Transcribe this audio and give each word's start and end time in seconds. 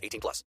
18 0.00 0.20
plus. 0.20 0.44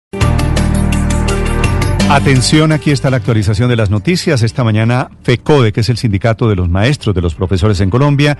Atención, 2.10 2.72
aquí 2.72 2.90
está 2.90 3.08
la 3.08 3.16
actualización 3.16 3.70
de 3.70 3.76
las 3.76 3.88
noticias. 3.88 4.42
Esta 4.42 4.64
mañana, 4.64 5.10
FECODE, 5.22 5.72
que 5.72 5.80
es 5.80 5.88
el 5.88 5.96
sindicato 5.96 6.48
de 6.48 6.56
los 6.56 6.68
maestros 6.68 7.14
de 7.14 7.22
los 7.22 7.34
profesores 7.34 7.80
en 7.80 7.88
Colombia, 7.88 8.36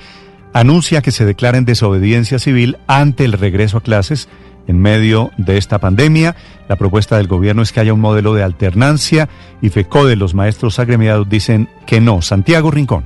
anuncia 0.53 1.01
que 1.01 1.11
se 1.11 1.25
declara 1.25 1.56
en 1.56 1.65
desobediencia 1.65 2.39
civil 2.39 2.77
ante 2.87 3.25
el 3.25 3.33
regreso 3.33 3.79
a 3.79 3.80
clases 3.80 4.29
en 4.67 4.79
medio 4.79 5.30
de 5.39 5.56
esta 5.56 5.79
pandemia. 5.79 6.37
La 6.69 6.77
propuesta 6.77 7.17
del 7.17 7.29
gobierno 7.29 7.62
es 7.62 7.73
que 7.73 7.81
haya 7.81 7.95
un 7.95 8.01
modelo 8.01 8.34
de 8.34 8.42
alternancia 8.42 9.29
y 9.62 9.70
FECODE, 9.70 10.17
los 10.17 10.34
maestros 10.34 10.79
agremiados, 10.79 11.29
dicen 11.29 11.69
que 11.87 12.01
no. 12.01 12.20
Santiago 12.20 12.70
Rincón. 12.70 13.05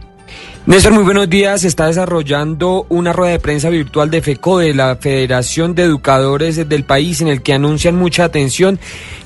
Néstor, 0.66 0.95
muy 0.95 1.05
buenos 1.05 1.30
días. 1.30 1.61
Se 1.61 1.69
está 1.69 1.87
desarrollando 1.87 2.87
una 2.88 3.12
rueda 3.12 3.30
de 3.30 3.38
prensa 3.38 3.70
virtual 3.70 4.11
de 4.11 4.20
FECODE, 4.20 4.75
la 4.75 4.97
Federación 4.97 5.77
de 5.77 5.84
Educadores 5.84 6.69
del 6.69 6.83
país, 6.83 7.20
en 7.20 7.29
el 7.29 7.41
que 7.41 7.52
anuncian 7.52 7.95
mucha 7.95 8.25
atención 8.25 8.80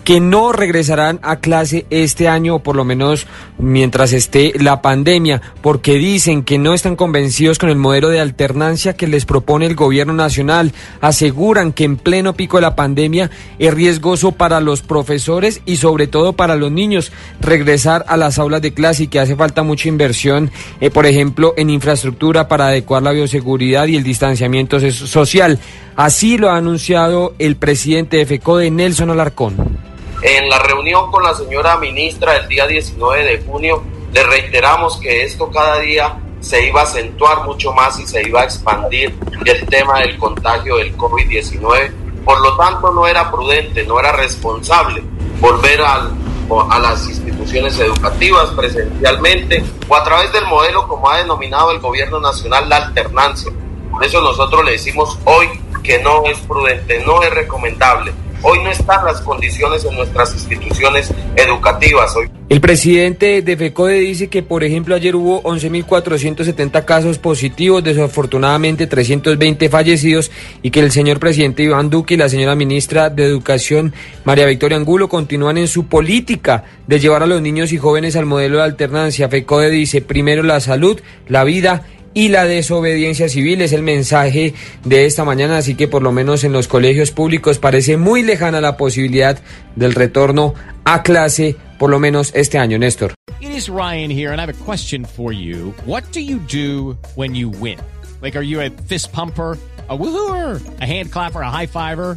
que 0.05 0.21
no 0.21 0.53
regresarán 0.53 1.19
a 1.23 1.37
clase 1.37 1.87
este 1.89 2.29
año, 2.29 2.57
o 2.57 2.59
por 2.59 2.77
lo 2.77 2.85
menos 2.85 3.27
mientras 3.59 4.13
esté 4.13 4.53
la 4.59 4.83
pandemia, 4.83 5.41
porque 5.63 5.95
dicen 5.95 6.43
que 6.43 6.59
no 6.59 6.75
están 6.75 6.97
convencidos 6.97 7.59
con 7.59 7.71
el 7.71 7.77
modelo 7.77 8.11
de 8.11 8.21
alternancia 8.21 8.95
que 8.95 9.07
les 9.07 9.25
propone 9.25 9.65
el 9.65 9.77
gobierno 9.77 10.13
nacional. 10.13 10.73
Aseguran 11.01 11.73
que 11.73 11.85
en 11.85 11.97
pleno 11.97 12.35
pico 12.35 12.59
de 12.59 12.63
la 12.63 12.77
pandemia 12.77 13.31
es 13.59 13.73
riesgoso 13.73 14.33
para 14.33 14.61
los 14.61 14.83
profesores 14.83 15.63
y 15.65 15.77
sobre 15.77 16.07
todo 16.07 16.35
para 16.35 16.57
los 16.57 16.71
niños 16.71 17.13
regresar 17.41 18.05
a 18.09 18.19
las 18.19 18.39
aulas 18.39 18.61
de 18.61 18.75
clase 18.75 19.05
y 19.05 19.09
que 19.09 19.21
hace 19.21 19.37
falta 19.37 19.63
mucha 19.63 19.89
inversión, 19.89 20.51
eh, 20.83 20.91
por 20.91 21.07
ejemplo, 21.31 21.55
en 21.57 21.71
infraestructura 21.71 22.49
para 22.49 22.67
adecuar 22.67 23.05
la 23.05 23.13
bioseguridad 23.13 23.87
y 23.87 23.97
el 23.97 24.03
distanciamiento 24.03 24.81
social. 24.81 25.61
Así 25.95 26.37
lo 26.37 26.51
ha 26.51 26.57
anunciado 26.57 27.35
el 27.39 27.55
presidente 27.55 28.17
de 28.17 28.27
FECODE, 28.27 28.73
Nelson 28.73 29.11
Alarcón. 29.11 29.55
En 30.23 30.49
la 30.49 30.59
reunión 30.59 31.09
con 31.13 31.23
la 31.23 31.33
señora 31.35 31.77
ministra 31.77 32.37
el 32.37 32.49
día 32.49 32.67
19 32.67 33.25
de 33.25 33.43
junio, 33.45 33.85
le 34.13 34.25
reiteramos 34.25 34.99
que 34.99 35.23
esto 35.23 35.49
cada 35.51 35.79
día 35.79 36.19
se 36.41 36.67
iba 36.67 36.81
a 36.81 36.85
acentuar 36.85 37.45
mucho 37.45 37.73
más 37.73 38.01
y 38.01 38.07
se 38.09 38.27
iba 38.27 38.41
a 38.41 38.45
expandir 38.45 39.15
el 39.45 39.67
tema 39.67 40.01
del 40.01 40.19
contagio 40.19 40.79
del 40.79 40.97
COVID-19. 40.97 41.93
Por 42.25 42.41
lo 42.41 42.57
tanto, 42.57 42.93
no 42.93 43.07
era 43.07 43.31
prudente, 43.31 43.85
no 43.85 44.01
era 44.01 44.11
responsable 44.13 45.01
volver 45.41 45.81
al, 45.81 46.11
a 46.59 46.79
las 46.81 47.09
instituciones 47.09 47.79
educativas 47.79 48.51
presencialmente 48.51 49.63
o 49.89 49.95
a 49.95 50.03
través 50.03 50.33
del 50.33 50.47
modelo 50.47 50.89
como 50.89 51.09
ha 51.09 51.19
denominado 51.19 51.71
el 51.71 51.79
gobierno 51.79 52.19
nacional 52.19 52.69
la 52.69 52.77
alternancia. 52.77 53.53
Por 53.91 54.05
eso 54.05 54.21
nosotros 54.21 54.65
le 54.65 54.73
decimos 54.73 55.19
hoy 55.25 55.49
que 55.83 56.03
no 56.03 56.25
es 56.25 56.39
prudente, 56.41 57.03
no 57.05 57.23
es 57.23 57.31
recomendable 57.31 58.13
Hoy 58.43 58.59
no 58.63 58.71
están 58.71 59.05
las 59.05 59.21
condiciones 59.21 59.85
en 59.85 59.95
nuestras 59.95 60.33
instituciones 60.33 61.13
educativas. 61.37 62.15
El 62.49 62.61
presidente 62.61 63.43
de 63.43 63.57
FECODE 63.57 64.01
dice 64.01 64.29
que, 64.29 64.43
por 64.43 64.65
ejemplo, 64.65 64.95
ayer 64.95 65.15
hubo 65.15 65.43
11.470 65.43 66.85
casos 66.85 67.19
positivos, 67.19 67.85
desafortunadamente 67.85 68.87
320 68.87 69.69
fallecidos, 69.69 70.31
y 70.63 70.71
que 70.71 70.81
el 70.81 70.91
señor 70.91 71.21
presidente 71.21 71.63
Iván 71.63 71.91
Duque 71.91 72.15
y 72.15 72.17
la 72.17 72.29
señora 72.29 72.55
ministra 72.55 73.11
de 73.11 73.25
Educación, 73.25 73.93
María 74.25 74.47
Victoria 74.47 74.79
Angulo, 74.79 75.09
continúan 75.09 75.59
en 75.59 75.69
su 75.69 75.87
política 75.87 76.65
de 76.87 76.99
llevar 76.99 77.23
a 77.23 77.27
los 77.27 77.43
niños 77.43 77.73
y 77.73 77.79
jóvenes 77.79 78.17
al 78.17 78.27
modelo 78.27 78.57
de 78.57 78.65
alternancia. 78.65 79.29
FECODE 79.29 79.71
dice 79.71 80.01
primero 80.01 80.43
la 80.43 80.61
salud, 80.61 80.99
la 81.29 81.45
vida 81.45 81.85
y 82.15 82.29
la 82.29 82.45
desobediencia 82.45 83.29
civil 83.29 83.61
es 83.63 83.73
el 83.73 83.83
mensaje 83.83 84.55
de 84.85 85.07
esta 85.07 85.25
mañana, 85.25 85.59
así 85.59 85.75
que 85.75 85.89
por 85.89 86.03
lo 86.03 86.13
menos 86.13 86.45
en 86.45 86.53
los 86.53 86.69
colegios 86.69 87.11
públicos 87.11 87.59
parece 87.59 87.97
muy 87.97 88.23
lejana 88.23 88.61
la 88.61 88.77
posibilidad 88.77 89.39
del 89.77 89.95
retorno 89.95 90.55
a 90.85 91.03
clase, 91.03 91.57
por 91.79 91.91
lo 91.91 92.01
menos 92.01 92.33
este 92.35 92.59
año, 92.59 92.79
Néstor. 92.79 93.15
It 93.41 93.51
is 93.51 93.69
Ryan 93.69 94.11
here 94.11 94.33
and 94.33 94.41
I 94.41 94.47
have 94.47 94.55
a 94.55 94.65
question 94.65 95.05
for 95.05 95.33
you. 95.33 95.75
What 95.87 96.05
do 96.13 96.21
you 96.21 96.39
do 96.39 96.99
when 97.15 97.35
you 97.35 97.49
win? 97.49 97.79
Like 98.21 98.37
are 98.37 98.45
you 98.45 98.61
a 98.61 98.71
fist 98.89 99.13
pumper? 99.13 99.57
a 99.91 99.99
woohooer, 99.99 100.81
a 100.81 100.87
hand 100.87 101.11
clapper, 101.11 101.43
a 101.43 101.51
high 101.51 101.67
fiver. 101.67 102.17